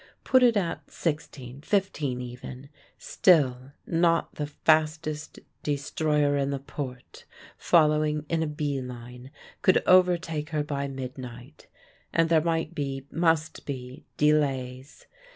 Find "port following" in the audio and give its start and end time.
6.57-8.25